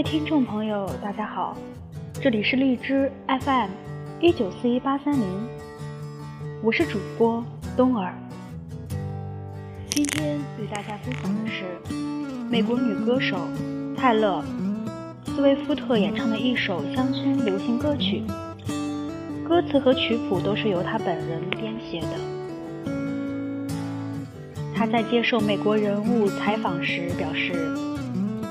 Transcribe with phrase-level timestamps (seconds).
[0.00, 1.54] 位听众朋友，大家好，
[2.22, 3.68] 这里是荔枝 FM
[4.18, 5.26] 一九四一八三零，
[6.62, 7.44] 我是主播
[7.76, 8.14] 冬儿。
[9.90, 11.64] 今天与大家分享的是
[12.48, 13.36] 美国女歌手
[13.94, 14.42] 泰勒·
[15.34, 18.22] 斯威夫特演唱的一首乡村流行歌曲，
[19.46, 22.16] 歌词和曲谱都是由她本人编写的。
[24.74, 27.89] 她在接受美国人物采访时表示。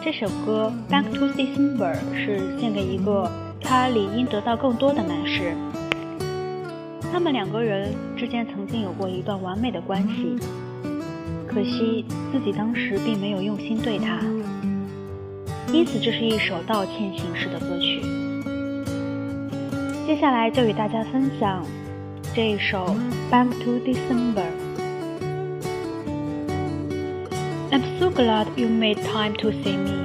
[0.00, 3.28] 这首歌《Back to December》是献给一个
[3.60, 5.52] 他理应得到更多的男士。
[7.12, 10.36] 他们两个人之间曾经有过一段完美的关系，
[11.48, 14.20] 可惜自己当时并没有用心对他，
[15.72, 18.00] 因此这是一首道歉形式的歌曲。
[20.06, 21.66] 接下来就与大家分享
[22.34, 22.96] 这一首
[23.32, 24.46] 《Back to December》。
[27.78, 29.98] I'm so glad you made time to see me.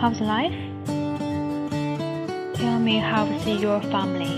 [0.00, 0.56] How's life?
[2.54, 4.34] Tell me how's your family?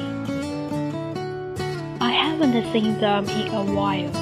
[1.99, 4.13] I haven't seen them in a while.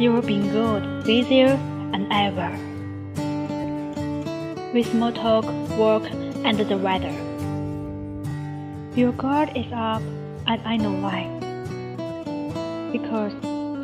[0.00, 1.58] You've been good, busier
[1.92, 2.48] than ever.
[4.72, 5.44] With more talk,
[5.76, 6.04] work,
[6.46, 7.12] and the weather.
[8.96, 10.00] Your guard is up,
[10.46, 11.28] and I know why.
[12.90, 13.34] Because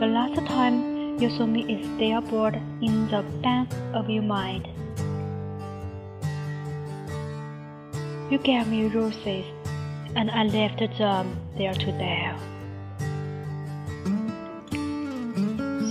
[0.00, 0.99] the last time
[1.46, 1.86] me is
[2.30, 4.66] bored in the back of your mind.
[8.30, 9.44] You gave me roses,
[10.16, 12.38] and I left them there to die.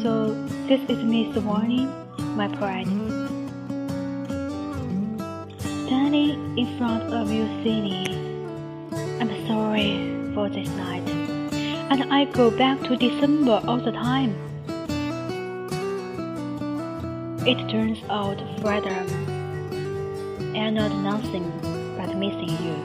[0.02, 0.34] So
[0.68, 1.94] this is Miss Warning,
[2.36, 2.88] my pride.
[5.86, 8.18] Standing in front of you singing,
[9.22, 11.08] I'm sorry for this night,
[11.92, 14.48] and I go back to December all the time.
[17.48, 19.08] It turns out freedom
[20.56, 21.50] and not nothing
[21.98, 22.76] but missing you.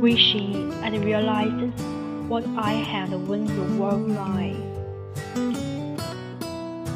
[0.00, 1.72] Wishing I'd realized
[2.28, 4.58] what I had when you were mine.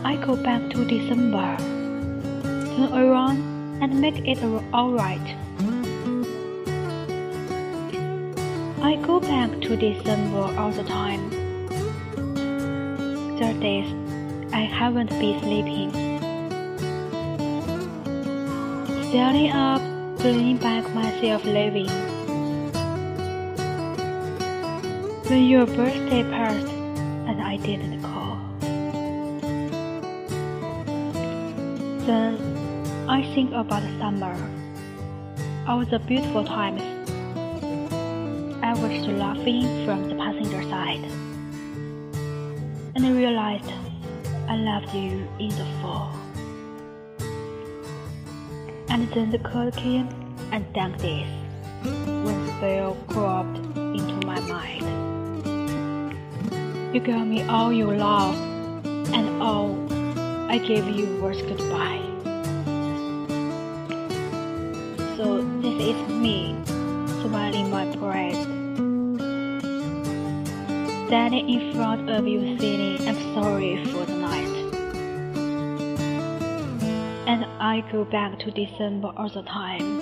[0.05, 1.57] I go back to December,
[2.77, 3.39] turn around
[3.81, 4.43] and make it
[4.75, 5.37] alright.
[8.83, 11.31] I go back to December all the time.
[13.39, 14.06] There days
[14.53, 15.91] I haven't been sleeping.
[19.09, 19.83] Standing up,
[20.19, 21.89] bringing back myself living.
[25.29, 26.69] When your birthday passed
[27.29, 28.39] and I didn't call.
[32.07, 32.37] Then
[33.09, 34.37] I think about summer,
[35.67, 36.83] all the beautiful times.
[38.63, 41.05] I watched laughing from the passenger side
[42.97, 43.71] and I realized
[44.49, 46.15] I loved you in the fall.
[48.89, 50.09] And then the cold came
[50.53, 51.27] and dark days
[51.83, 54.85] when spell cropped into my mind.
[56.95, 58.37] You gave me all your love,
[59.13, 59.75] and all
[60.49, 62.05] I gave you was goodbye.
[65.17, 66.55] So this is me,
[67.21, 68.57] smiling my pride
[71.07, 74.26] standing in front of you saying I'm sorry for the
[77.27, 80.01] And I go back to December all the time.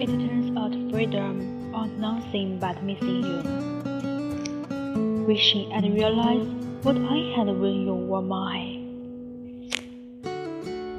[0.00, 3.42] It turns out freedom or nothing but missing you.
[5.26, 6.50] Wishing I'd realized
[6.82, 9.70] what I had when you were mine.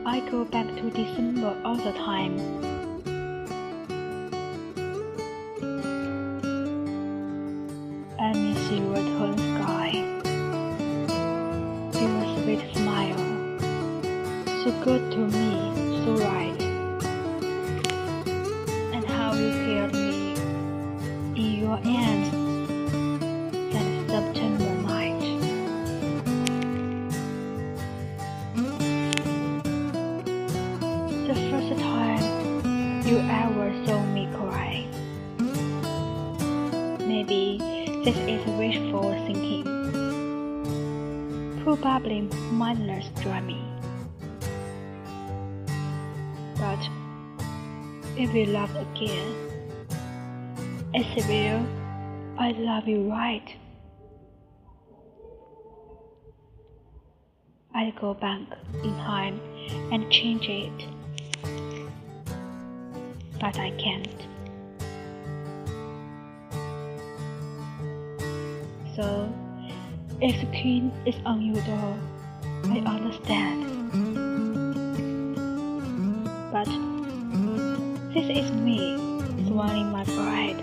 [0.06, 2.79] I go back to December all the time
[33.10, 34.86] you ever saw me cry.
[37.00, 37.58] Maybe
[38.06, 39.64] this is wishful thinking.
[41.64, 42.22] Probably
[42.52, 43.66] mindless dreaming.
[46.60, 46.88] But
[48.16, 49.34] if we love again,
[50.94, 51.66] I will,
[52.38, 53.56] I love you right.
[57.74, 58.42] I'd go back
[58.84, 59.40] in time
[59.92, 60.99] and change it.
[63.40, 64.28] But I can't.
[68.96, 69.32] So
[70.22, 71.98] If the king is on your door,
[72.66, 73.64] I understand.
[76.52, 76.68] But
[78.14, 78.98] this is me,
[79.48, 80.60] swallowing my pride,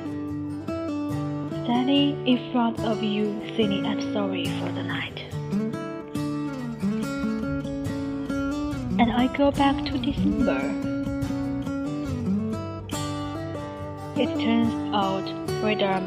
[1.64, 5.24] standing in front of you, singing I'm sorry for the night.
[9.00, 10.95] And I go back to December.
[14.18, 15.28] It turns out
[15.60, 16.02] freedom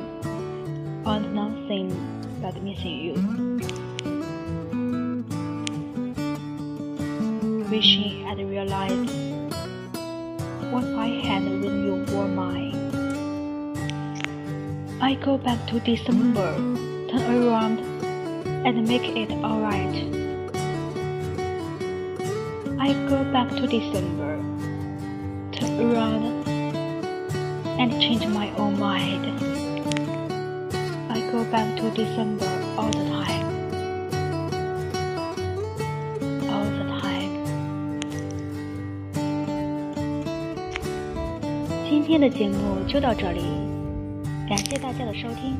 [1.06, 1.94] and nothing
[2.42, 3.14] but missing you.
[7.70, 9.14] Wishing I'd realized
[10.74, 12.74] what I had when you were mine.
[15.00, 16.56] I go back to December,
[17.12, 17.78] turn around
[18.66, 19.96] and make it alright.
[22.82, 24.42] I go back to December,
[25.52, 26.38] turn around
[27.79, 29.25] and change my own mind.
[31.11, 33.47] I go back to December all the time.
[36.49, 37.32] All the time.
[41.88, 43.43] 今天的节目就到这里，
[44.49, 45.56] 感谢大家的收听。